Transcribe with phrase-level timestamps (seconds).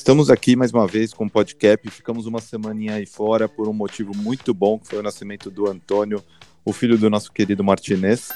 [0.00, 1.90] Estamos aqui mais uma vez com o podcast.
[1.90, 5.68] Ficamos uma semaninha aí fora por um motivo muito bom, que foi o nascimento do
[5.68, 6.24] Antônio,
[6.64, 8.30] o filho do nosso querido Martinez.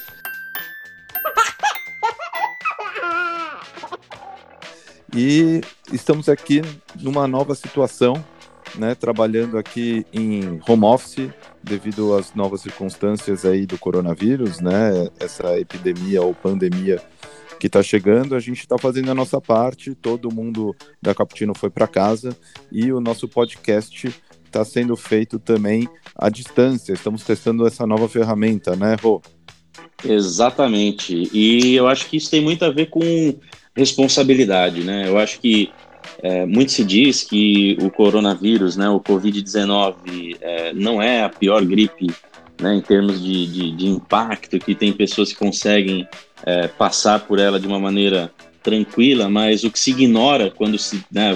[5.13, 6.61] E estamos aqui
[7.01, 8.23] numa nova situação,
[8.75, 11.31] né, trabalhando aqui em home office
[11.63, 17.01] devido às novas circunstâncias aí do coronavírus, né, essa epidemia ou pandemia
[17.59, 21.69] que está chegando, a gente está fazendo a nossa parte, todo mundo da Caputino foi
[21.69, 22.35] para casa
[22.71, 24.13] e o nosso podcast
[24.45, 26.93] está sendo feito também à distância.
[26.93, 29.21] Estamos testando essa nova ferramenta, né, Rô?
[30.03, 31.29] Exatamente.
[31.33, 33.01] E eu acho que isso tem muito a ver com
[33.75, 35.07] responsabilidade, né?
[35.07, 35.71] Eu acho que
[36.21, 41.63] é, muito se diz que o coronavírus, né, o Covid-19, é, não é a pior
[41.65, 42.07] gripe
[42.61, 46.07] né, em termos de, de, de, impacto, que tem pessoas que conseguem
[46.45, 48.31] é, passar por ela de uma maneira
[48.61, 51.31] tranquila, mas o que se ignora quando se, né,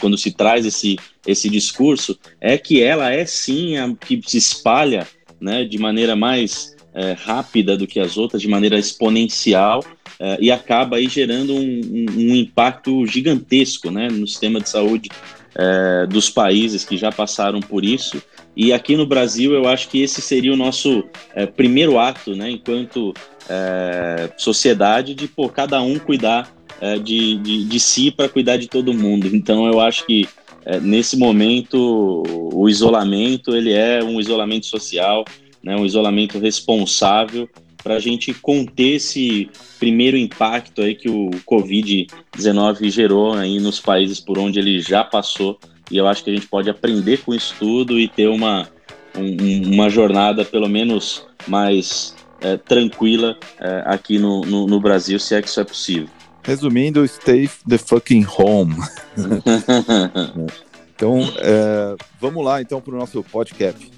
[0.00, 5.06] quando se traz esse, esse discurso é que ela é sim a que se espalha
[5.40, 9.84] né, de maneira mais é, rápida do que as outras, de maneira exponencial,
[10.20, 15.08] é, e acaba aí gerando um, um, um, impacto gigantesco né, no sistema de saúde
[15.54, 18.22] é, dos países que já passaram por isso.
[18.56, 22.50] E aqui no Brasil, eu acho que esse seria o nosso é, primeiro ato, né,
[22.50, 23.12] enquanto
[23.48, 28.68] é, sociedade, de pô, cada um cuidar é, de, de, de, si para cuidar de
[28.68, 29.28] todo mundo.
[29.34, 30.28] Então, eu acho que
[30.64, 35.24] é, nesse momento o isolamento ele é um isolamento social,
[35.62, 37.48] né, um isolamento responsável
[37.82, 44.18] para a gente conter esse primeiro impacto aí que o Covid-19 gerou aí nos países
[44.18, 45.58] por onde ele já passou.
[45.90, 48.68] E eu acho que a gente pode aprender com isso tudo e ter uma,
[49.16, 55.34] um, uma jornada pelo menos mais é, tranquila é, aqui no, no, no, Brasil, se
[55.34, 56.08] é que isso é possível.
[56.42, 58.74] Resumindo, stay the fucking home.
[60.94, 63.90] então, é, vamos lá então para o nosso podcast.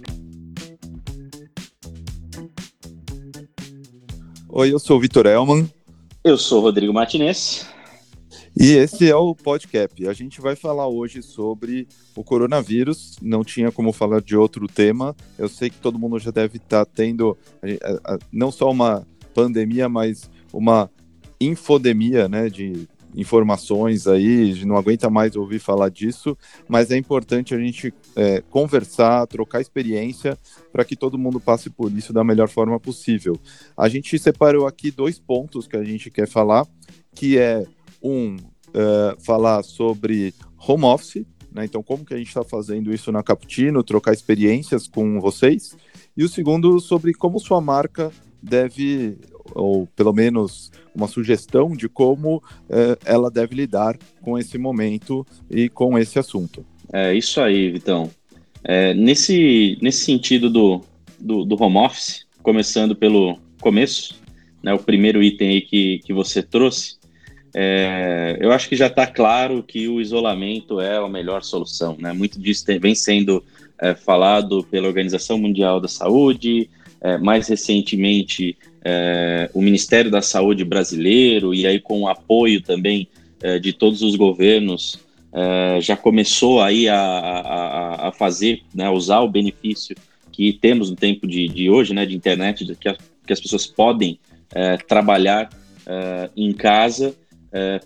[4.48, 5.70] Oi, eu sou o Vitor Elman.
[6.24, 7.66] Eu sou o Rodrigo Martinez.
[8.58, 10.08] E esse é o podcast.
[10.08, 11.86] A gente vai falar hoje sobre
[12.16, 13.18] o coronavírus.
[13.20, 15.14] Não tinha como falar de outro tema.
[15.38, 17.36] Eu sei que todo mundo já deve estar tá tendo
[18.32, 20.90] não só uma pandemia, mas uma
[21.38, 26.36] infodemia, né, de informações aí, não aguenta mais ouvir falar disso,
[26.68, 30.36] mas é importante a gente é, conversar, trocar experiência
[30.72, 33.38] para que todo mundo passe por isso da melhor forma possível.
[33.76, 36.66] A gente separou aqui dois pontos que a gente quer falar,
[37.14, 37.64] que é
[38.10, 40.34] um uh, falar sobre
[40.66, 41.64] home office, né?
[41.64, 45.76] Então, como que a gente está fazendo isso na Caputino, trocar experiências com vocês.
[46.16, 48.10] E o segundo, sobre como sua marca
[48.42, 49.18] deve
[49.54, 55.68] ou pelo menos uma sugestão de como é, ela deve lidar com esse momento e
[55.68, 56.64] com esse assunto.
[56.92, 58.10] É isso aí, Vitão.
[58.64, 60.80] É, nesse, nesse sentido do,
[61.18, 64.20] do, do, home office, começando pelo começo,
[64.62, 66.96] né, o primeiro item aí que, que você trouxe,
[67.58, 71.96] é, eu acho que já está claro que o isolamento é a melhor solução.
[71.98, 72.12] Né?
[72.12, 73.42] Muito disso tem, vem sendo
[73.80, 76.68] é, falado pela Organização Mundial da Saúde,
[77.00, 83.08] é, mais recentemente é, o Ministério da Saúde brasileiro, e aí com o apoio também
[83.42, 84.98] é, de todos os governos,
[85.32, 89.96] é, já começou aí a, a, a fazer, né, usar o benefício
[90.30, 92.96] que temos no tempo de, de hoje, né, de internet, que, a,
[93.26, 94.18] que as pessoas podem
[94.86, 95.50] trabalhar
[96.36, 97.14] em casa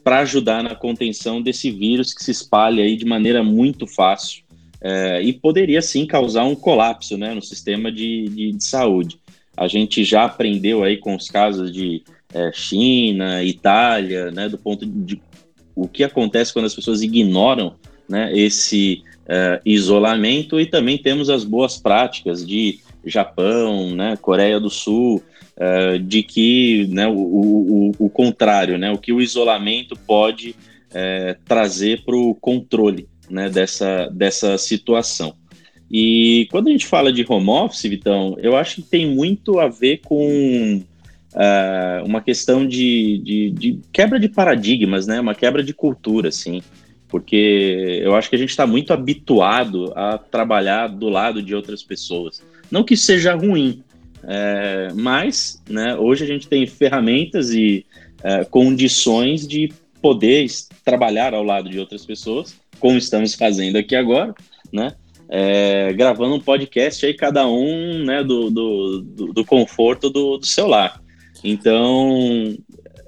[0.03, 4.43] para ajudar na contenção desse vírus que se espalha aí de maneira muito fácil
[4.81, 9.19] é, e poderia sim causar um colapso né, no sistema de, de, de, saúde.
[9.57, 14.87] A gente já aprendeu aí com os casos de é, China, Itália, né, do ponto
[14.87, 15.21] de
[15.75, 17.75] o que acontece quando as pessoas ignoram
[18.09, 24.71] né, esse é, isolamento e também temos as boas práticas de Japão, né, Coreia do
[24.71, 25.23] Sul,
[25.57, 30.55] é, de que né, o, o, o, contrário, né, o que o isolamento pode
[30.93, 35.35] é, trazer para o controle né, dessa, dessa situação.
[35.91, 39.69] E quando a gente fala de home office, Vitão, eu acho que tem muito a
[39.69, 40.81] ver com
[41.35, 45.21] uh, uma questão de, de, de, quebra de paradigmas, né?
[45.21, 46.63] Uma quebra de cultura, assim.
[47.09, 51.83] Porque eu acho que a gente está muito habituado a trabalhar do lado de outras
[51.83, 52.41] pessoas.
[52.71, 53.83] Não que seja ruim,
[54.25, 57.85] é, mas né, hoje a gente tem ferramentas e
[58.23, 60.47] é, condições de poder
[60.85, 64.35] trabalhar ao lado de outras pessoas como estamos fazendo aqui agora,
[64.73, 64.95] né?
[65.29, 69.01] É, gravando um podcast aí, cada um né, do, do,
[69.33, 71.01] do, conforto do, do seu lar.
[71.45, 72.57] Então,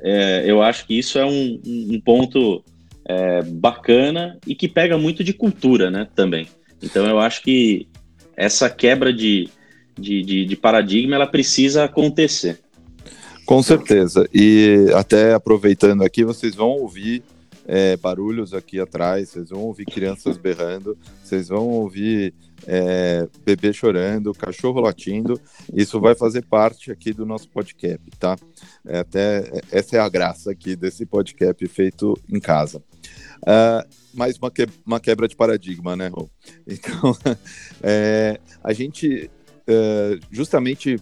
[0.01, 2.63] é, eu acho que isso é um, um ponto
[3.09, 6.47] é, bacana e que pega muito de cultura, né, também.
[6.81, 7.89] Então eu acho que
[8.37, 9.49] essa quebra de,
[9.99, 12.61] de, de, de paradigma, ela precisa acontecer.
[13.45, 14.29] Com certeza.
[14.33, 17.23] E até aproveitando aqui, vocês vão ouvir
[17.67, 22.35] é, barulhos aqui atrás, vocês vão ouvir crianças berrando, vocês vão ouvir
[22.67, 25.41] é, bebê chorando, cachorro latindo.
[25.73, 28.37] Isso vai fazer parte aqui do nosso podcast, tá?
[28.87, 32.83] É, até essa é a graça aqui desse podcast feito em casa.
[33.43, 36.29] Uh, mais uma, que, uma quebra de paradigma, né, Rô?
[36.67, 37.17] Então,
[37.83, 39.31] é, a gente
[39.69, 40.99] uh, justamente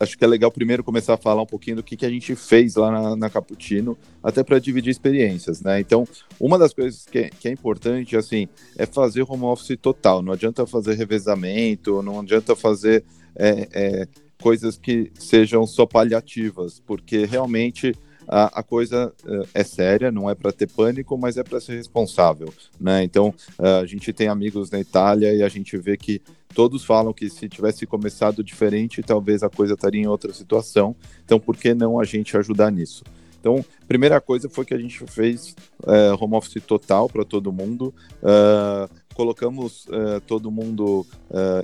[0.00, 2.34] acho que é legal primeiro começar a falar um pouquinho do que, que a gente
[2.34, 5.80] fez lá na, na Caputino, até para dividir experiências, né?
[5.80, 6.06] Então,
[6.38, 10.22] uma das coisas que é, que é, importante, assim, é fazer home office total.
[10.22, 13.04] Não adianta fazer revezamento, não adianta fazer
[13.36, 14.08] é, é,
[14.40, 17.94] coisas que sejam só paliativas, porque realmente
[18.26, 21.76] a, a coisa uh, é séria, não é para ter pânico, mas é para ser
[21.76, 23.02] responsável, né?
[23.02, 26.20] Então, uh, a gente tem amigos na Itália e a gente vê que
[26.54, 30.94] todos falam que se tivesse começado diferente, talvez a coisa estaria em outra situação.
[31.24, 33.02] Então, por que não a gente ajudar nisso?
[33.44, 37.92] Então, primeira coisa foi que a gente fez uh, home office total para todo mundo.
[38.22, 41.06] Uh, colocamos uh, todo mundo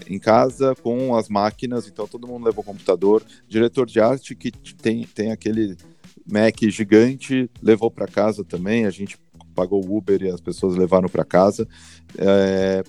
[0.06, 3.23] em casa com as máquinas, então todo mundo levou computador.
[3.49, 5.75] Diretor de arte que tem, tem aquele
[6.26, 8.87] Mac gigante, levou para casa também.
[8.87, 9.19] A gente
[9.55, 11.67] pagou o Uber e as pessoas levaram para casa.
[12.17, 12.82] É,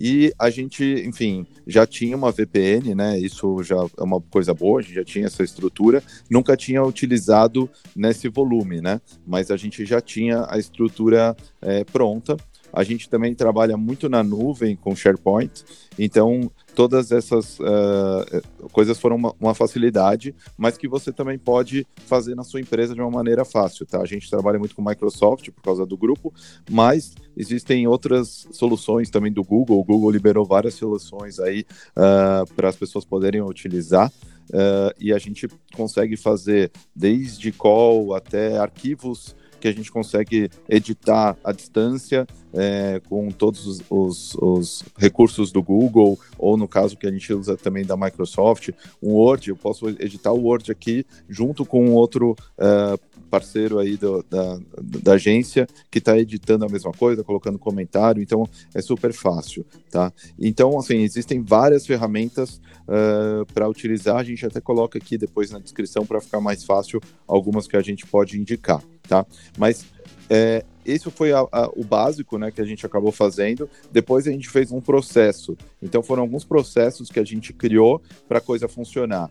[0.00, 3.18] e a gente, enfim, já tinha uma VPN, né?
[3.18, 7.68] Isso já é uma coisa boa, a gente já tinha essa estrutura, nunca tinha utilizado
[7.96, 9.00] nesse volume, né?
[9.26, 12.36] Mas a gente já tinha a estrutura é, pronta.
[12.72, 15.64] A gente também trabalha muito na nuvem com SharePoint,
[15.98, 22.36] então todas essas uh, coisas foram uma, uma, facilidade, mas que você também pode fazer
[22.36, 24.00] na sua empresa de uma maneira fácil, tá?
[24.00, 26.32] A gente trabalha muito com Microsoft por causa do grupo,
[26.70, 29.80] mas existem outras soluções também do Google.
[29.80, 31.64] O Google liberou várias soluções aí
[31.96, 34.12] uh, para as pessoas poderem utilizar.
[34.50, 41.36] Uh, e a gente consegue fazer desde call até arquivos que a gente consegue editar
[41.42, 47.06] à distância é, com todos os, os, os, recursos do Google, ou no caso que
[47.06, 48.70] a gente usa também da Microsoft,
[49.02, 52.98] um Word, eu posso editar o Word aqui junto com outro uh,
[53.30, 54.58] parceiro aí do, da,
[55.02, 60.12] da agência que está editando a mesma coisa, colocando comentário, então é super fácil, tá?
[60.38, 65.58] Então, assim, existem várias ferramentas uh, para utilizar, a gente até coloca aqui depois na
[65.58, 69.26] descrição para ficar mais fácil algumas que a gente pode indicar tá?
[69.56, 69.86] Mas
[70.28, 73.68] é, isso foi a, a, o básico né, que a gente acabou fazendo.
[73.90, 75.56] Depois a gente fez um processo.
[75.82, 79.30] Então foram alguns processos que a gente criou para a coisa funcionar.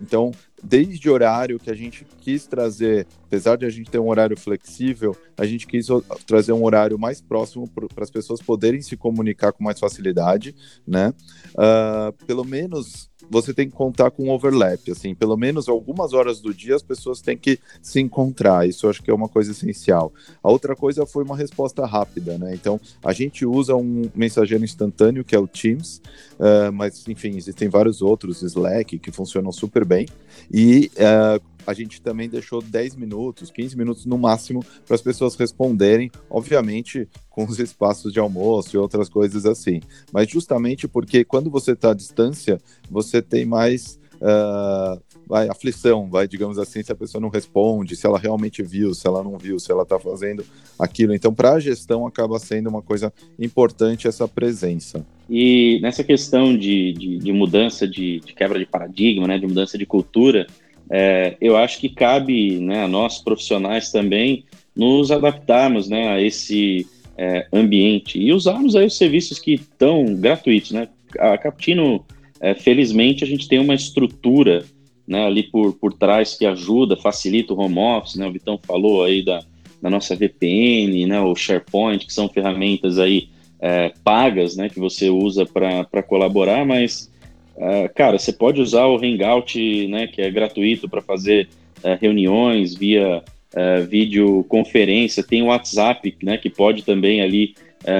[0.00, 0.30] Então,
[0.62, 5.16] desde horário que a gente quis trazer, apesar de a gente ter um horário flexível,
[5.36, 5.86] a gente quis
[6.26, 10.54] trazer um horário mais próximo para as pessoas poderem se comunicar com mais facilidade,
[10.86, 11.12] né?
[11.50, 16.40] Uh, pelo menos você tem que contar com um overlap, assim, pelo menos algumas horas
[16.40, 19.52] do dia as pessoas têm que se encontrar, isso eu acho que é uma coisa
[19.52, 20.12] essencial.
[20.42, 22.54] A outra coisa foi uma resposta rápida, né?
[22.54, 26.00] Então, a gente usa um mensageiro instantâneo, que é o Teams,
[26.38, 30.06] uh, mas, enfim, existem vários outros, Slack, que funcionam super bem,
[30.52, 35.34] e uh, a gente também deixou 10 minutos, 15 minutos no máximo para as pessoas
[35.34, 39.80] responderem, obviamente com os espaços de almoço e outras coisas assim.
[40.10, 42.58] Mas justamente porque quando você está à distância,
[42.90, 48.06] você tem mais uh, vai, aflição, vai, digamos assim, se a pessoa não responde, se
[48.06, 50.42] ela realmente viu, se ela não viu, se ela está fazendo
[50.78, 51.14] aquilo.
[51.14, 55.04] Então, para a gestão, acaba sendo uma coisa importante essa presença.
[55.28, 59.76] E nessa questão de, de, de mudança, de, de, quebra de paradigma, né, de mudança
[59.76, 60.46] de cultura,
[60.90, 66.86] é, eu acho que cabe né, a nós profissionais também nos adaptarmos né, a esse
[67.16, 70.70] é, ambiente e usarmos aí os serviços que estão gratuitos.
[70.70, 70.88] Né?
[71.18, 72.04] A Captino,
[72.40, 74.64] é, felizmente, a gente tem uma estrutura
[75.06, 78.16] né, ali por, por trás que ajuda, facilita o home office.
[78.16, 78.26] Né?
[78.26, 79.40] O Vitão falou aí da,
[79.82, 83.28] da nossa VPN, né, o SharePoint, que são ferramentas aí
[83.60, 87.10] é, pagas né, que você usa para colaborar, mas
[87.58, 91.48] Uh, cara, você pode usar o Hangout, né, que é gratuito para fazer
[91.82, 95.24] uh, reuniões via uh, videoconferência.
[95.24, 97.54] Tem o WhatsApp, né, que pode também ali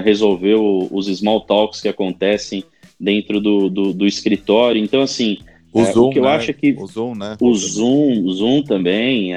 [0.05, 2.65] resolver o, os small talks que acontecem
[2.99, 4.83] dentro do, do, do escritório.
[4.83, 5.39] Então, assim,
[5.73, 6.31] o, Zoom, o que eu né?
[6.31, 7.37] acho é que o Zoom, né?
[7.41, 9.31] O Zoom, Zoom também.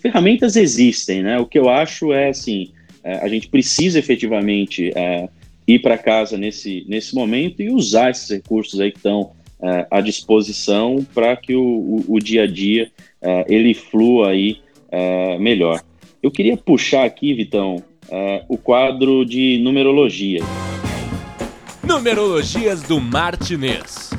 [0.00, 1.40] ferramentas existem, né?
[1.40, 2.70] O que eu acho é assim,
[3.02, 4.92] a gente precisa efetivamente
[5.66, 9.32] ir para casa nesse, nesse momento e usar esses recursos aí que estão
[9.64, 12.90] uh, à disposição para que o, o, o, dia a dia
[13.22, 14.58] uh, ele flua aí
[14.92, 15.82] uh, melhor.
[16.22, 17.82] Eu queria puxar aqui, Vitão,
[18.48, 20.40] o quadro de numerologia.
[21.86, 24.10] Numerologias do Martinez.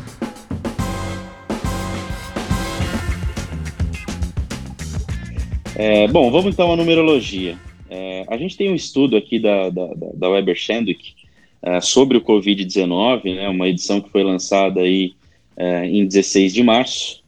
[5.75, 7.58] É, bom, vamos então à numerologia.
[7.90, 11.16] É, a gente tem um estudo aqui da, da, da Weber Shandwick
[11.64, 15.14] é, sobre o Covid-19, né, uma edição que foi lançada aí
[15.58, 17.24] é, em 16 de março,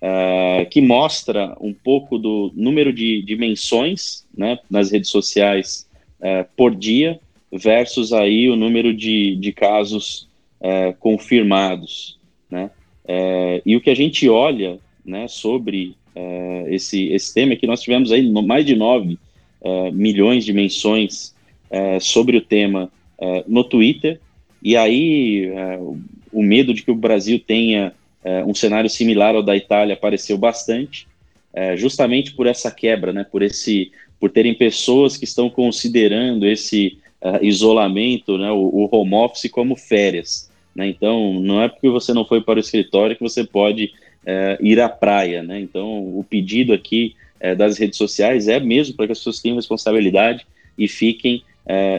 [0.00, 5.88] é, que mostra um pouco do número de, de menções né, nas redes sociais
[6.20, 7.20] é, por dia
[7.52, 10.30] versus aí o número de, de casos
[11.00, 12.70] confirmados, né?
[13.66, 15.96] e o que a gente olha né, sobre
[16.68, 19.18] esse, esse tema é que nós tivemos aí mais de 9
[19.92, 21.34] milhões de menções
[22.00, 22.92] sobre o tema
[23.48, 24.20] no Twitter,
[24.62, 25.50] e aí
[26.32, 27.92] o medo de que o Brasil tenha
[28.24, 31.06] é, um cenário similar ao da Itália apareceu bastante,
[31.52, 36.98] é, justamente por essa quebra, né, por esse, por terem pessoas que estão considerando esse
[37.20, 40.50] uh, isolamento, né, o, o, home office como férias.
[40.74, 40.88] Né?
[40.88, 44.80] Então, não é porque você não foi para o escritório que você pode uh, ir
[44.80, 45.42] à praia.
[45.42, 45.60] Né?
[45.60, 47.14] Então, o pedido aqui
[47.58, 50.46] das redes sociais é mesmo para que as pessoas tenham responsabilidade
[50.78, 51.42] e fiquem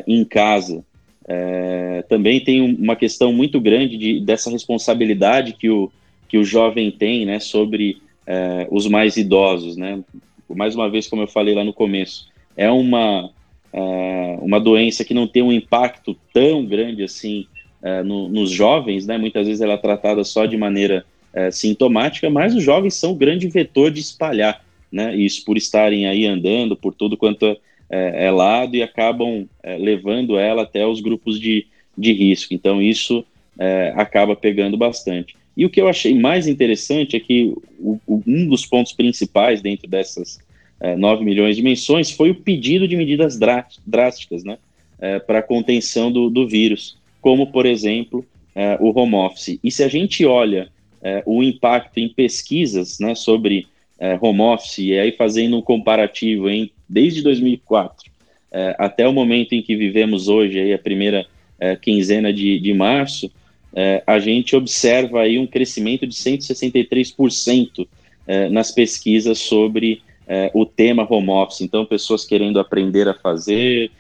[0.08, 0.86] em casa.
[1.28, 5.92] É, também tem uma questão muito grande de, dessa responsabilidade que o,
[6.28, 9.78] que o jovem tem né, sobre é, os mais idosos.
[9.78, 10.04] Né?
[10.50, 12.28] Mais uma vez, como eu falei lá no começo,
[12.58, 13.30] é uma,
[13.72, 17.46] é, uma doença que não tem um impacto tão grande assim
[17.82, 19.18] é, no, nos jovens, né?
[19.18, 23.16] muitas vezes ela é tratada só de maneira é, sintomática, mas os jovens são o
[23.16, 24.64] grande vetor de espalhar
[24.94, 25.16] né?
[25.16, 27.58] isso por estarem aí andando por tudo quanto
[27.90, 32.54] é é, lado e acabam é, levando ela até os grupos de, de risco.
[32.54, 33.26] Então, isso
[33.58, 35.36] é, acaba pegando bastante.
[35.56, 39.62] E o que eu achei mais interessante é que o, o, um dos pontos principais
[39.62, 40.40] dentro dessas
[40.80, 43.40] é, 9 milhões de menções foi o pedido de medidas
[43.86, 44.58] drásticas né,
[45.00, 48.26] é, para contenção do, do, vírus, como, por exemplo,
[48.56, 49.60] é, o home office.
[49.64, 50.70] E se a gente olha
[51.02, 53.68] é, o impacto em pesquisas né, sobre
[54.04, 58.14] é, home office, e aí fazendo um comparativo em desde 2004
[58.54, 61.26] é, até o momento em que vivemos hoje, aí a primeira
[61.60, 63.32] é, quinzena de, de março,
[63.76, 67.88] é, a gente observa aí um crescimento de 163%
[68.28, 71.62] é, nas pesquisas sobre é, o tema home office.
[71.62, 73.92] Então, pessoas querendo aprender a fazer,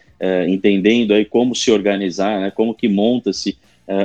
[0.47, 3.57] entendendo aí como se organizar, né, como que monta-se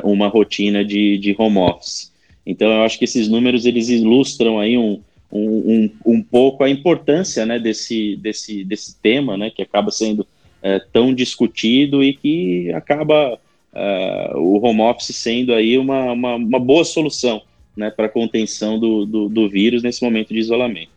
[0.02, 2.12] uma rotina de, de home office.
[2.44, 5.00] Então, eu acho que esses números eles ilustram aí um,
[5.30, 10.26] um, um, pouco a importância né, desse, desse, desse tema, né, que acaba sendo
[10.62, 13.38] é, tão discutido e que acaba
[13.75, 17.42] é, o home office sendo aí uma, uma, uma boa solução
[17.76, 20.90] né, para a contenção do, do, do, vírus nesse momento de isolamento.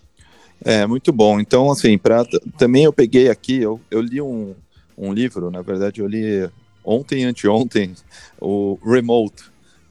[0.64, 1.40] É, muito bom.
[1.40, 2.26] Então, assim, pra,
[2.58, 4.56] também eu peguei aqui, eu, eu li um,
[4.98, 6.50] um livro, na verdade eu li
[6.84, 7.94] ontem, anteontem,
[8.40, 9.44] o Remote,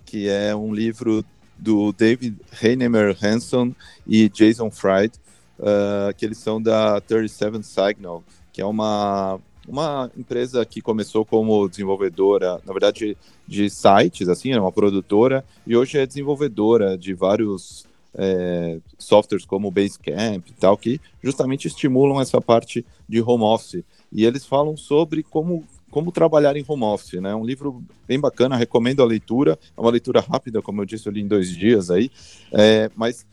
[0.04, 1.24] que é um livro
[1.60, 3.74] do David Heinemer Hanson
[4.06, 5.14] e Jason Fried,
[5.58, 9.38] uh, que eles são da 37 Signal, que é uma,
[9.68, 15.76] uma empresa que começou como desenvolvedora, na verdade, de sites, assim, é uma produtora, e
[15.76, 22.40] hoje é desenvolvedora de vários é, softwares como Basecamp e tal, que justamente estimulam essa
[22.40, 23.84] parte de home office.
[24.12, 27.34] E eles falam sobre como como Trabalhar em Home Office, né?
[27.34, 29.58] Um livro bem bacana, recomendo a leitura.
[29.76, 32.10] É uma leitura rápida, como eu disse, eu li em dois dias aí,
[32.52, 33.26] é, mas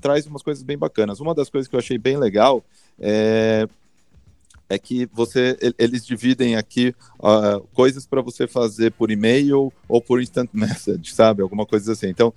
[0.00, 1.20] traz umas coisas bem bacanas.
[1.20, 2.62] Uma das coisas que eu achei bem legal
[2.98, 3.66] é,
[4.68, 10.20] é que você eles dividem aqui uh, coisas para você fazer por e-mail ou por
[10.20, 11.42] instant message, sabe?
[11.42, 12.08] Alguma coisa assim.
[12.08, 12.32] Então,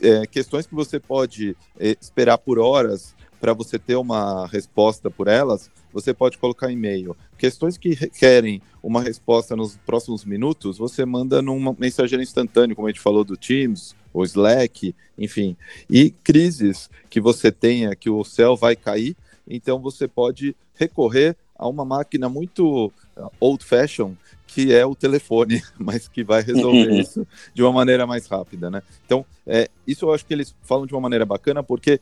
[0.00, 5.28] é, questões que você pode é, esperar por horas para você ter uma resposta por
[5.28, 7.16] elas, você pode colocar e-mail.
[7.36, 12.90] Questões que requerem uma resposta nos próximos minutos, você manda numa mensageira instantânea, como a
[12.90, 15.56] gente falou do Teams, ou Slack, enfim.
[15.88, 19.16] E crises que você tenha, que o céu vai cair,
[19.46, 24.14] então você pode recorrer a uma máquina muito uh, old fashion,
[24.46, 28.82] que é o telefone, mas que vai resolver isso de uma maneira mais rápida, né?
[29.04, 32.00] Então, é, isso eu acho que eles falam de uma maneira bacana, porque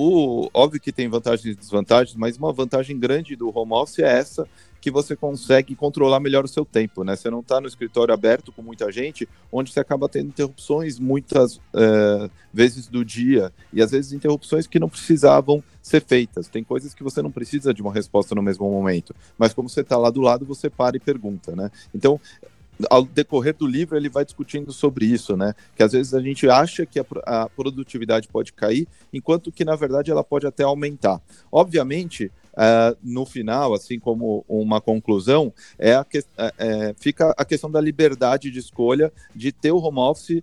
[0.00, 4.18] o, óbvio que tem vantagens e desvantagens, mas uma vantagem grande do home office é
[4.18, 4.46] essa,
[4.80, 7.16] que você consegue controlar melhor o seu tempo, né?
[7.16, 11.60] Você não está no escritório aberto com muita gente, onde você acaba tendo interrupções muitas
[11.74, 16.46] é, vezes do dia, e às vezes interrupções que não precisavam ser feitas.
[16.46, 19.80] Tem coisas que você não precisa de uma resposta no mesmo momento, mas como você
[19.80, 21.72] está lá do lado, você para e pergunta, né?
[21.92, 22.20] Então,
[22.90, 25.54] ao decorrer do livro ele vai discutindo sobre isso, né?
[25.76, 29.76] Que às vezes a gente acha que a, a produtividade pode cair, enquanto que na
[29.76, 31.20] verdade ela pode até aumentar.
[31.50, 37.44] Obviamente, Uh, no final, assim como uma conclusão, é a que, é, é, fica a
[37.44, 40.42] questão da liberdade de escolha de ter o home office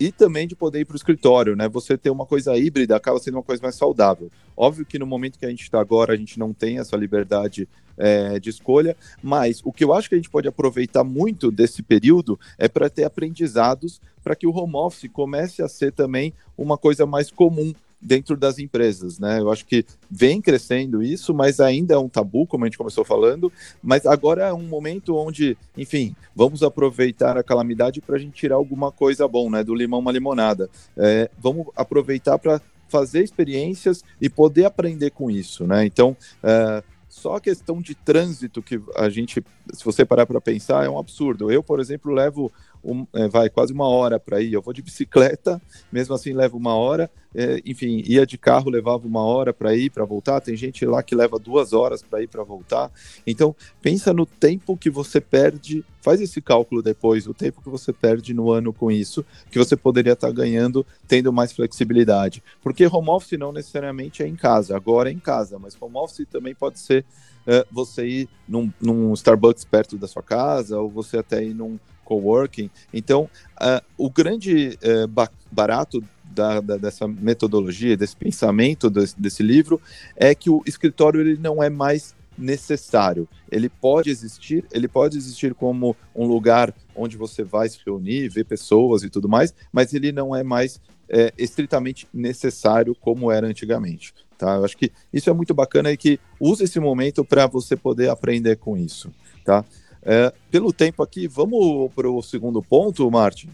[0.00, 1.68] e também de poder ir para o escritório, né?
[1.68, 4.30] Você ter uma coisa híbrida acaba sendo uma coisa mais saudável.
[4.56, 7.68] Óbvio que no momento que a gente está agora, a gente não tem essa liberdade
[7.98, 11.82] é, de escolha, mas o que eu acho que a gente pode aproveitar muito desse
[11.82, 16.78] período é para ter aprendizados para que o home office comece a ser também uma
[16.78, 19.40] coisa mais comum dentro das empresas, né?
[19.40, 23.04] Eu acho que vem crescendo isso, mas ainda é um tabu, como a gente começou
[23.04, 23.52] falando.
[23.82, 28.56] Mas agora é um momento onde, enfim, vamos aproveitar a calamidade para a gente tirar
[28.56, 29.62] alguma coisa bom, né?
[29.62, 30.70] Do limão uma limonada.
[30.96, 35.84] É, vamos aproveitar para fazer experiências e poder aprender com isso, né?
[35.84, 40.84] Então, é, só a questão de trânsito que a gente, se você parar para pensar,
[40.84, 41.50] é um absurdo.
[41.50, 42.52] Eu, por exemplo, levo
[42.84, 44.52] um, é, vai quase uma hora para ir.
[44.52, 45.60] Eu vou de bicicleta,
[45.92, 47.10] mesmo assim levo uma hora.
[47.32, 50.40] É, enfim, ia de carro, levava uma hora para ir, para voltar.
[50.40, 52.90] Tem gente lá que leva duas horas para ir, para voltar.
[53.26, 55.84] Então, pensa no tempo que você perde.
[56.02, 59.76] Faz esse cálculo depois, o tempo que você perde no ano com isso, que você
[59.76, 62.42] poderia estar tá ganhando tendo mais flexibilidade.
[62.62, 66.26] Porque home office não necessariamente é em casa, agora é em casa, mas home office
[66.30, 67.04] também pode ser
[67.46, 71.78] é, você ir num, num Starbucks perto da sua casa, ou você até ir num
[72.10, 72.68] coworking.
[72.92, 79.80] Então, uh, o grande uh, barato da, da, dessa metodologia, desse pensamento desse, desse, livro,
[80.16, 83.28] é que o escritório ele não é mais necessário.
[83.50, 88.44] Ele pode existir, ele pode existir como um lugar onde você vai se reunir, ver
[88.44, 94.14] pessoas e tudo mais, mas ele não é mais é, estritamente necessário como era antigamente.
[94.38, 94.54] Tá?
[94.54, 98.08] Eu acho que isso é muito bacana e que use esse momento para você poder
[98.08, 99.10] aprender com isso.
[99.44, 99.64] Tá?
[100.02, 103.48] É, pelo tempo aqui, vamos para o segundo ponto, Martin?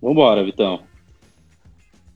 [0.00, 0.80] Vamos embora, Vitão.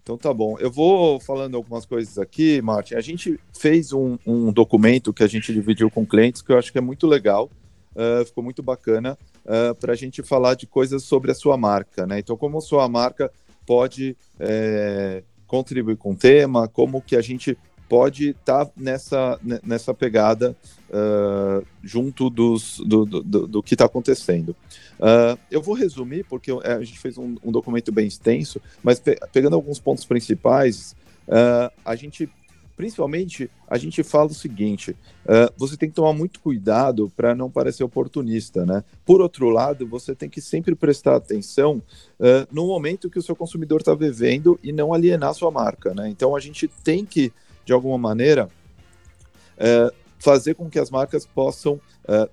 [0.02, 0.56] Então tá bom.
[0.58, 2.94] Eu vou falando algumas coisas aqui, Martin.
[2.94, 6.72] A gente fez um, um documento que a gente dividiu com clientes que eu acho
[6.72, 7.48] que é muito legal,
[7.94, 12.06] uh, ficou muito bacana uh, para a gente falar de coisas sobre a sua marca,
[12.06, 12.18] né?
[12.18, 13.30] Então, como a sua marca
[13.64, 17.56] pode é, contribuir com o tema, como que a gente
[17.90, 20.56] pode estar tá nessa, nessa pegada
[20.90, 24.54] uh, junto dos, do, do, do que está acontecendo.
[25.00, 29.00] Uh, eu vou resumir, porque é, a gente fez um, um documento bem extenso, mas
[29.00, 30.94] pe pegando alguns pontos principais,
[31.26, 32.30] uh, a gente
[32.76, 34.96] principalmente a gente fala o seguinte:
[35.54, 38.82] você tem que tomar muito cuidado para não parecer oportunista, né?
[39.04, 41.82] Por outro lado, você tem que sempre prestar atenção
[42.50, 46.08] no momento que o seu consumidor está vivendo e não alienar sua marca, né?
[46.08, 47.30] Então a gente tem que
[47.70, 48.48] de alguma maneira,
[49.56, 52.28] é, fazer com que as marcas possam é,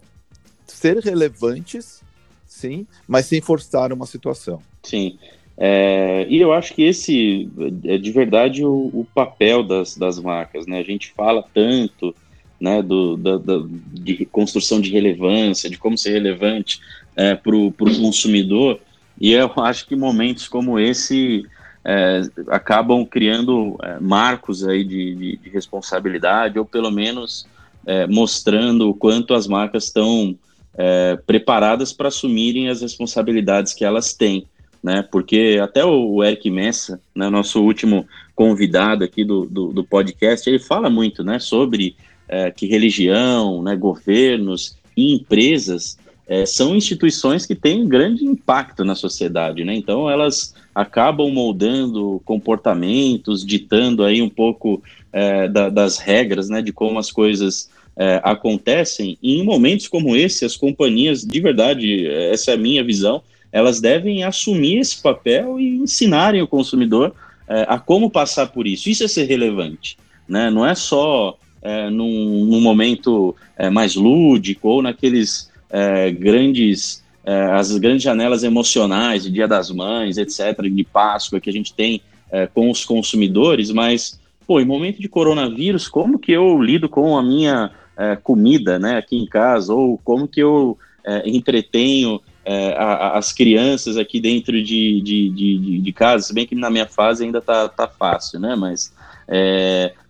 [0.65, 2.01] ser relevantes,
[2.47, 4.63] sim, mas sem forçar uma situação.
[4.81, 5.19] Sim.
[5.55, 7.47] É, e eu acho que esse
[7.83, 10.79] é de verdade o, o, papel das, das marcas, né?
[10.79, 12.15] A gente fala tanto
[12.59, 16.79] né, do, da, da, de construção de relevância, de como ser relevante
[17.15, 18.79] é, para o consumidor,
[19.21, 21.45] e eu acho que momentos como esse
[21.89, 27.47] é, acabam criando é, marcos aí de, de, de, responsabilidade, ou pelo menos
[27.85, 30.37] é, mostrando o quanto as marcas estão
[30.77, 34.45] é, preparadas para assumirem as responsabilidades que elas têm.
[34.83, 35.01] Né?
[35.09, 40.59] Porque até o Eric Messa, né, nosso último convidado aqui do, do, do podcast, ele
[40.59, 41.95] fala muito né, sobre
[42.27, 45.97] é, que religião, né, governos e empresas
[46.27, 49.73] é, são instituições que têm grande impacto na sociedade, né?
[49.73, 56.71] Então elas acabam moldando comportamentos, ditando aí um pouco é, da, das regras, né, de
[56.71, 59.17] como as coisas é, acontecem.
[59.19, 63.81] E em momentos como esse, as companhias, de verdade, essa é a minha visão, elas
[63.81, 67.11] devem assumir esse papel e ensinarem o consumidor
[67.47, 68.87] é, a como passar por isso.
[68.87, 69.97] Isso é ser relevante,
[70.29, 70.51] né?
[70.51, 77.51] Não é só é, num, num momento é, mais lúdico ou naqueles é, grandes é,
[77.51, 82.01] as grandes janelas emocionais de Dia das Mães, etc., de Páscoa que a gente tem
[82.31, 87.17] é, com os consumidores, mas pô, em momento de coronavírus, como que eu lido com
[87.17, 92.73] a minha é, comida, né, aqui em casa, ou como que eu é, entretenho é,
[92.77, 96.87] a, as crianças aqui dentro de, de, de, de, casa, se bem que na minha
[96.87, 98.93] fase ainda tá, tá fácil, né, mas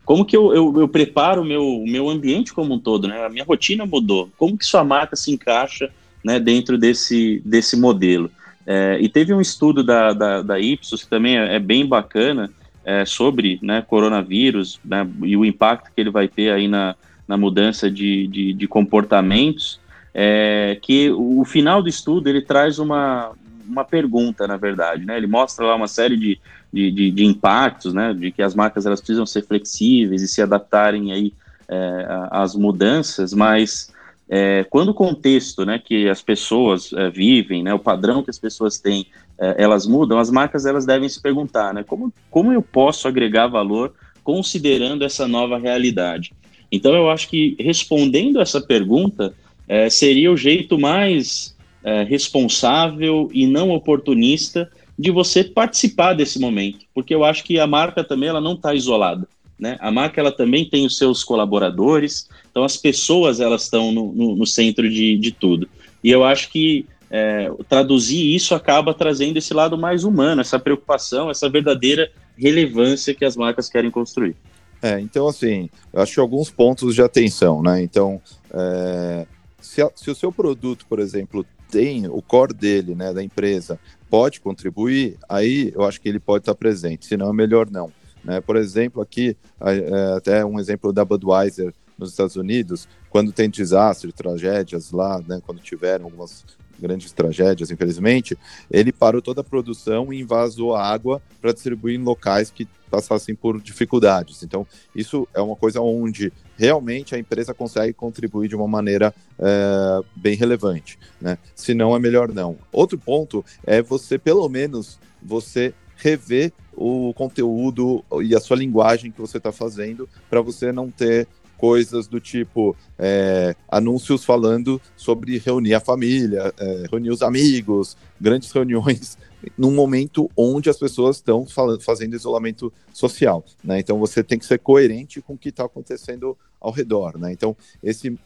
[0.06, 3.26] como que eu, eu, eu preparo o meu, meu ambiente como um todo, né?
[3.26, 4.30] A minha rotina mudou.
[4.38, 5.92] Como que sua marca se encaixa
[6.28, 8.30] né, dentro desse, desse modelo?
[8.66, 12.50] É, e teve um estudo da, da, da Ipsos que também é, é bem bacana
[12.84, 16.94] é, sobre né, coronavírus né, e o impacto que ele vai ter aí na,
[17.26, 19.80] na mudança de, de, de comportamentos.
[20.14, 23.32] é que o final do estudo ele traz uma,
[23.66, 25.16] uma pergunta, na verdade, né?
[25.16, 26.40] Ele mostra lá uma série de,
[26.72, 28.14] de, de, de impactos, né?
[28.14, 31.34] De que as marcas elas precisam ser flexíveis e se adaptarem aí
[31.68, 33.92] é, às mudanças, mas
[34.30, 38.40] é, quando o contexto, né, que as pessoas é, vivem, né, o padrão que as
[38.40, 39.08] pessoas têm,
[39.40, 43.48] é, elas mudam, as marcas elas devem se perguntar, né, como, como eu posso agregar
[43.48, 46.34] valor considerando essa nova realidade?
[46.72, 49.34] Então eu acho que respondendo essa pergunta
[49.68, 56.86] é, seria o jeito mais é, responsável e não oportunista de você participar desse momento,
[56.94, 59.28] porque eu acho que a marca também ela não está isolada.
[59.60, 59.78] Né?
[59.80, 64.36] A marca ela também tem os seus colaboradores, então as pessoas elas estão no, no,
[64.36, 65.68] no centro de, de tudo.
[66.04, 71.32] E eu acho que é, traduzir isso acaba trazendo esse lado mais humano, essa preocupação,
[71.32, 74.36] essa verdadeira relevância que as marcas querem construir.
[74.82, 77.82] É, então assim, eu acho que alguns pontos de atenção, né?
[77.82, 78.22] Então,
[78.54, 79.26] é,
[79.60, 83.80] se, a, se o seu produto, por exemplo, tem o core dele, né, da empresa,
[84.10, 87.92] pode contribuir, aí eu acho que ele pode estar presente, senão é melhor não.
[88.24, 88.42] Né?
[88.42, 94.12] Por exemplo, aqui, é, até um exemplo da Budweiser nos Estados Unidos, quando tem desastre,
[94.12, 96.46] tragédias lá, né, quando tiveram algumas
[96.80, 98.38] grandes tragédias, infelizmente,
[98.70, 103.36] ele parou toda a produção e invasou a água para distribuir em locais que passassem
[103.36, 104.44] por dificuldades.
[104.44, 110.02] Então, isso é uma coisa onde realmente a empresa consegue contribuir de uma maneira é,
[110.16, 111.38] bem relevante, né?
[111.56, 112.58] Se não, é melhor não.
[112.72, 119.20] Outro ponto é você, pelo menos, você rever o conteúdo e a sua linguagem que
[119.20, 125.74] você está fazendo para você não ter coisas do tipo é, anúncios falando sobre reunir
[125.74, 129.18] a família, é, reunir os amigos, grandes reuniões
[129.58, 131.48] num momento onde as pessoas estão
[131.82, 133.80] fazendo isolamento social, né?
[133.80, 137.32] Então você tem que ser coerente com o que está acontecendo ao redor, né?
[137.32, 138.18] Então esse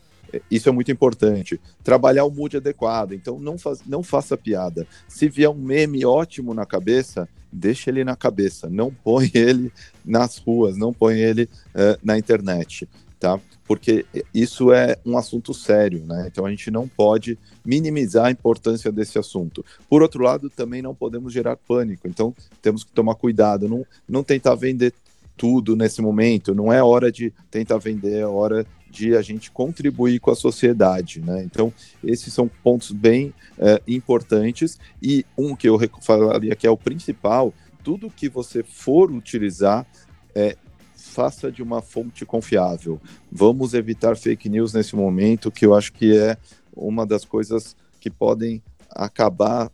[0.49, 1.59] isso é muito importante.
[1.83, 3.13] Trabalhar o mood adequado.
[3.13, 4.87] Então, não, faz, não faça piada.
[5.07, 8.69] Se vier um meme ótimo na cabeça, deixa ele na cabeça.
[8.69, 9.71] Não põe ele
[10.05, 12.87] nas ruas, não põe ele uh, na internet
[13.21, 13.39] tá?
[13.65, 16.25] Porque isso é um assunto sério, né?
[16.29, 19.63] Então a gente não pode minimizar a importância desse assunto.
[19.87, 22.07] Por outro lado, também não podemos gerar pânico.
[22.07, 24.91] Então temos que tomar cuidado, não, não tentar vender
[25.37, 26.55] tudo nesse momento.
[26.55, 31.21] Não é hora de tentar vender, é hora de a gente contribuir com a sociedade,
[31.21, 31.43] né?
[31.43, 31.73] Então
[32.03, 37.53] esses são pontos bem é, importantes e um que eu falaria que é o principal.
[37.83, 39.87] Tudo que você for utilizar,
[40.35, 40.55] é,
[40.95, 43.01] faça de uma fonte confiável.
[43.31, 46.37] Vamos evitar fake news nesse momento, que eu acho que é
[46.75, 49.71] uma das coisas que podem acabar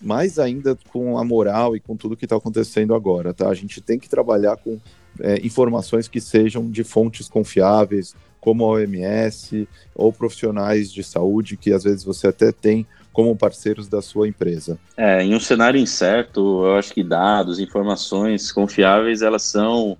[0.00, 3.48] mais ainda com a moral e com tudo que está acontecendo agora, tá?
[3.48, 4.78] A gente tem que trabalhar com
[5.20, 11.72] é, informações que sejam de fontes confiáveis, como a OMS ou profissionais de saúde que
[11.72, 14.78] às vezes você até tem como parceiros da sua empresa.
[14.96, 19.98] É, em um cenário incerto, eu acho que dados, informações confiáveis, elas são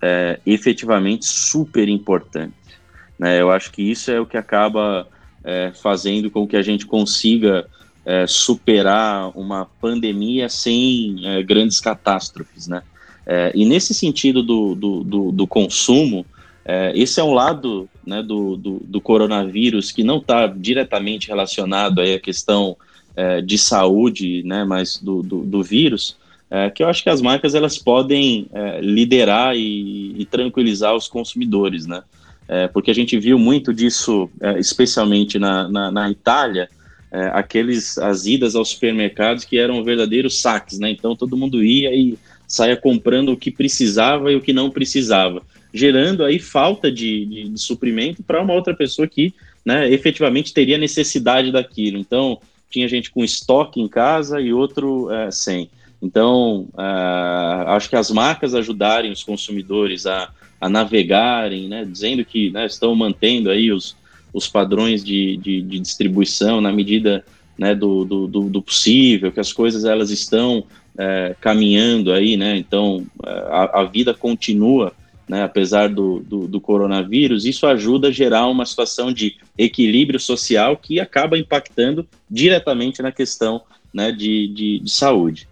[0.00, 2.54] é, efetivamente super importante.
[3.18, 3.40] Né?
[3.40, 5.08] Eu acho que isso é o que acaba
[5.42, 7.66] é, fazendo com que a gente consiga
[8.04, 12.68] é, superar uma pandemia sem é, grandes catástrofes.
[12.68, 12.82] Né?
[13.32, 16.26] É, e nesse sentido do, do, do, do consumo,
[16.64, 22.00] é, esse é um lado né, do, do, do, coronavírus que não está diretamente relacionado
[22.00, 22.76] aí à questão
[23.44, 26.16] de saúde, né, mas do, do, do vírus,
[26.50, 31.06] é, que eu acho que as marcas elas podem é, liderar e, e, tranquilizar os
[31.06, 32.02] consumidores, né?
[32.48, 36.68] É, porque a gente viu muito disso, é, especialmente na, na, na Itália,
[37.12, 40.90] é, aqueles as idas aos supermercados que eram verdadeiros saques, né?
[40.90, 42.18] Então todo mundo ia e
[42.50, 45.40] saia comprando o que precisava e o que não precisava,
[45.72, 49.32] gerando aí falta de, de, de suprimento para uma outra pessoa que,
[49.64, 51.96] né, efetivamente teria necessidade daquilo.
[51.96, 55.70] Então tinha gente com estoque em casa e outro é, sem.
[56.02, 62.50] Então, uh, acho que as marcas ajudarem os consumidores a, a navegarem, né, dizendo que
[62.50, 63.96] né, estão mantendo aí os,
[64.32, 67.24] os padrões de, de, de distribuição na medida
[67.60, 70.64] né, do, do, do, possível, que as coisas elas estão
[71.00, 74.92] uh, caminhando aí, né, então uh, a, a, vida continua,
[75.26, 80.76] né, apesar do, do, do, coronavírus, isso ajuda a gerar uma situação de equilíbrio social
[80.76, 85.48] que acaba impactando diretamente na questão né, de, de, de saúde.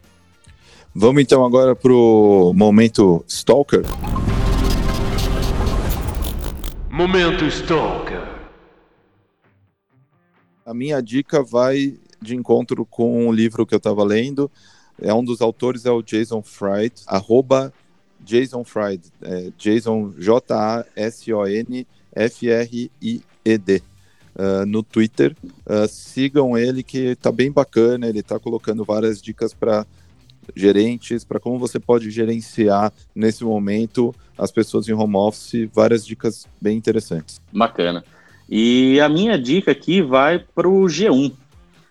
[0.94, 3.82] Vamos então agora para o momento Stalker.
[6.90, 8.26] Momento Stalker.
[10.66, 14.50] A minha dica vai de encontro com um livro que eu estava lendo.
[15.00, 17.72] É um dos autores é o Jason Fried, arroba
[18.20, 23.82] Jason Fried, é Jason J A S O N F R I E D.
[24.38, 25.37] uh, no Twitter.
[25.66, 28.06] Uh, sigam ele, que está bem bacana.
[28.06, 29.87] Ele está colocando várias dicas para
[30.54, 35.68] gerentes, para como você pode gerenciar nesse momento as pessoas em home office.
[35.72, 37.40] Várias dicas bem interessantes.
[37.52, 38.04] Bacana.
[38.48, 41.32] E a minha dica aqui vai para o G1.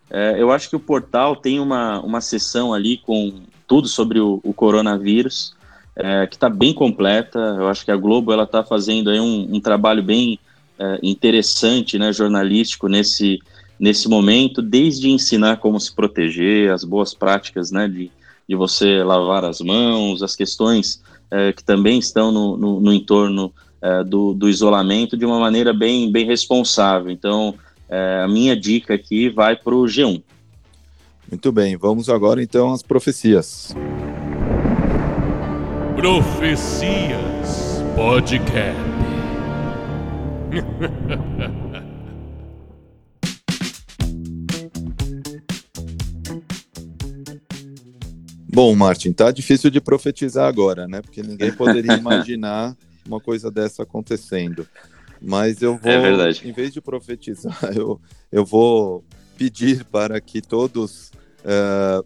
[0.10, 4.40] É, eu acho que o portal tem uma, uma sessão ali com tudo sobre o,
[4.44, 5.54] o coronavírus,
[5.96, 7.40] é, que está bem completa.
[7.58, 10.40] Eu acho que a Globo ela está fazendo aí um, um trabalho bem
[10.80, 13.40] é, interessante, né, jornalístico nesse,
[13.80, 18.12] nesse momento, desde ensinar como se proteger, as boas práticas, né, de,
[18.48, 23.52] de você lavar as mãos, as questões é, que também estão no, no, no entorno
[23.82, 27.12] é, do, do, isolamento de uma maneira bem, bem responsável.
[27.12, 27.56] Então,
[27.90, 30.24] é, a minha dica aqui vai para o G1.
[31.30, 33.76] Muito bem, vamos agora então às profecias.
[35.96, 38.80] Profecias Podcast.
[48.58, 51.00] Bom, Martin, tá difícil de profetizar agora, né?
[51.00, 54.68] Porque ninguém poderia imaginar uma coisa dessa acontecendo.
[55.22, 58.00] Mas eu vou, é em vez de profetizar, eu,
[58.32, 59.04] eu vou
[59.38, 61.12] pedir para que todos
[61.44, 62.06] uh,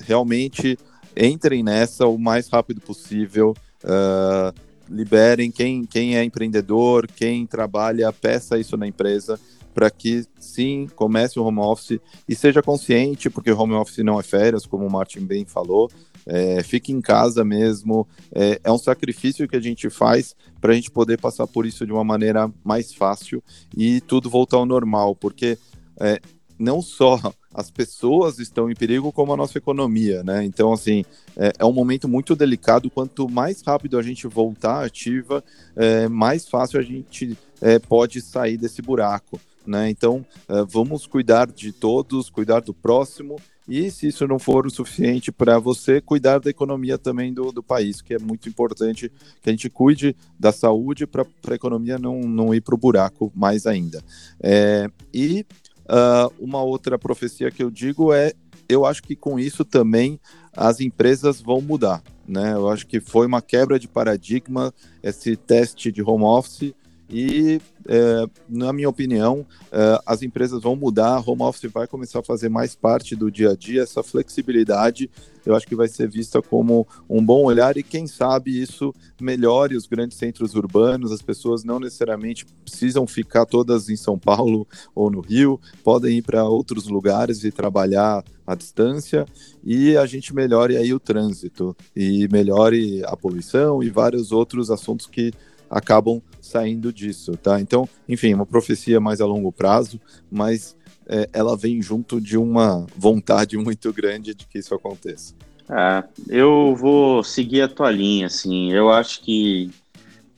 [0.00, 0.78] realmente
[1.16, 3.54] entrem nessa o mais rápido possível.
[3.82, 4.54] Uh,
[4.88, 9.38] liberem quem, quem é empreendedor, quem trabalha, peça isso na empresa
[9.76, 14.22] para que sim comece o home office e seja consciente, porque home office não é
[14.22, 15.90] férias, como o Martin bem falou.
[16.24, 18.08] É, fique em casa mesmo.
[18.34, 21.84] É, é um sacrifício que a gente faz para a gente poder passar por isso
[21.84, 23.44] de uma maneira mais fácil
[23.76, 25.58] e tudo voltar ao normal, porque
[26.00, 26.22] é,
[26.58, 27.20] não só
[27.52, 30.42] as pessoas estão em perigo, como a nossa economia, né?
[30.42, 31.04] Então, assim,
[31.36, 32.90] é, é um momento muito delicado.
[32.90, 35.44] Quanto mais rápido a gente voltar ativa,
[35.76, 39.90] é, mais fácil a gente é, pode sair desse buraco, né?
[39.90, 43.36] Então, é, vamos cuidar de todos, cuidar do próximo.
[43.68, 47.62] E se isso não for o suficiente para você, cuidar da economia também do, do
[47.62, 49.10] país, que é muito importante
[49.42, 53.32] que a gente cuide da saúde para a economia não, não ir para o buraco
[53.34, 54.02] mais ainda.
[54.40, 55.44] É, e
[55.86, 58.32] Uh, uma outra profecia que eu digo é:
[58.68, 60.18] eu acho que com isso também
[60.52, 62.02] as empresas vão mudar.
[62.26, 62.54] Né?
[62.54, 66.74] Eu acho que foi uma quebra de paradigma esse teste de home office
[67.08, 72.22] e, é, na minha opinião, é, as empresas vão mudar, home office vai começar a
[72.22, 75.10] fazer mais parte do dia a dia, essa flexibilidade
[75.46, 79.76] eu acho que vai ser vista como um bom olhar e quem sabe isso melhore
[79.76, 85.08] os grandes centros urbanos, as pessoas não necessariamente precisam ficar todas em São Paulo ou
[85.08, 89.24] no Rio, podem ir para outros lugares e trabalhar à distância
[89.64, 95.06] e a gente melhore aí o trânsito e melhore a poluição e vários outros assuntos
[95.06, 95.32] que
[95.70, 97.60] acabam saindo disso, tá?
[97.60, 100.00] Então, enfim, uma profecia mais a longo prazo,
[100.30, 100.76] mas
[101.06, 105.34] é, ela vem junto de uma vontade muito grande de que isso aconteça.
[105.68, 108.72] Ah, eu vou seguir a tua linha, assim.
[108.72, 109.70] Eu acho que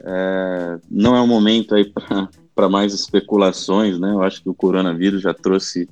[0.01, 1.93] é, não é um momento aí
[2.55, 4.11] para mais especulações, né?
[4.11, 5.89] Eu acho que o coronavírus já trouxe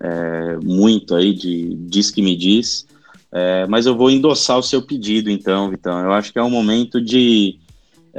[0.00, 2.86] é, muito aí de diz que me diz.
[3.30, 5.98] É, mas eu vou endossar o seu pedido, então, Vitão.
[6.00, 7.58] Eu acho que é um momento de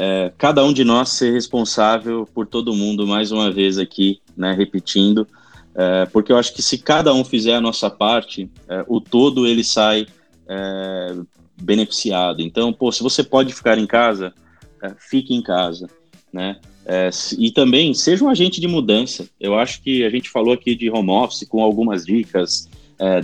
[0.02, 4.54] é, cada um de nós ser responsável por todo mundo, mais uma vez aqui, né,
[4.54, 5.28] repetindo,
[5.76, 9.46] é, porque eu acho que se cada um fizer a nossa parte, é, o todo
[9.46, 10.08] ele sai
[10.48, 11.16] é,
[11.62, 12.42] beneficiado.
[12.42, 14.34] Então, pô, se você pode ficar em casa,
[14.82, 15.90] é, fique em casa,
[16.32, 16.56] né?
[16.86, 19.28] É, e também seja um agente de mudança.
[19.38, 22.70] Eu acho que a gente falou aqui de home office com algumas dicas,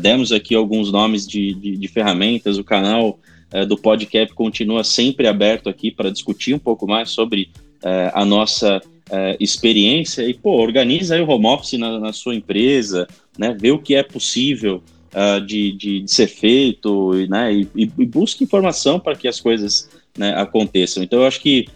[0.01, 3.19] demos aqui alguns nomes de, de, de ferramentas, o canal
[3.51, 7.49] é, do podcast continua sempre aberto aqui para discutir um pouco mais sobre
[7.83, 10.23] é, a nossa é, experiência.
[10.23, 13.95] E, pô, organiza aí o home office na, na sua empresa, né, vê o que
[13.95, 19.15] é possível uh, de, de, de, ser feito né, e, e, e busque informação para
[19.15, 21.03] que as coisas né, aconteçam.
[21.03, 21.67] Então, eu acho que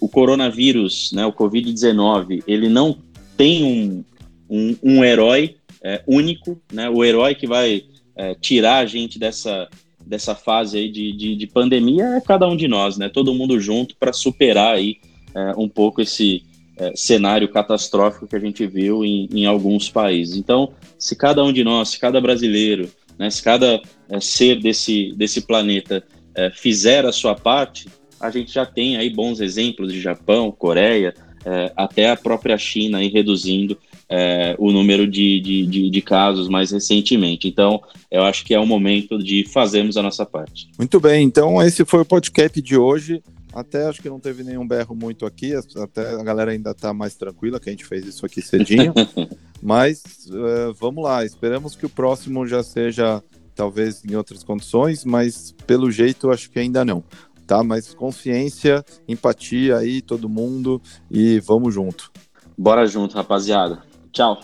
[0.00, 2.96] o coronavírus, né, o Covid-19, ele não
[3.36, 4.04] tem um,
[4.48, 7.84] um, um herói é, único, né, o herói que vai
[8.16, 9.68] é, tirar a gente dessa
[10.10, 13.08] dessa fase aí de, de, de, pandemia é cada um de nós, né?
[13.08, 14.96] Todo mundo junto para superar aí
[15.32, 16.42] é, um pouco esse
[16.76, 20.36] é, cenário catastrófico que a gente viu em, em, alguns países.
[20.36, 25.12] Então, se cada um de nós, se cada brasileiro, né, se cada é, ser desse,
[25.12, 26.02] desse planeta
[26.34, 27.86] é, fizer a sua parte,
[28.18, 32.98] a gente já tem aí bons exemplos de Japão, Coreia, é, até a própria China
[32.98, 33.78] aí reduzindo
[34.10, 37.46] é, o número de, de, de, de, casos mais recentemente.
[37.46, 40.68] Então, eu acho que é o momento de fazermos a nossa parte.
[40.76, 43.22] Muito bem, então esse foi o podcast de hoje.
[43.52, 47.14] Até acho que não teve nenhum berro muito aqui, até a galera ainda tá mais
[47.14, 48.92] tranquila, que a gente fez isso aqui cedinho.
[49.62, 53.22] Mas uh, vamos lá, esperamos que o próximo já seja
[53.54, 57.04] talvez em outras condições, mas pelo jeito acho que ainda não.
[57.46, 57.62] Tá?
[57.62, 62.10] Mas consciência, empatia aí, todo mundo, e vamos junto.
[62.56, 63.89] Bora junto, rapaziada.
[64.12, 64.40] Tchau.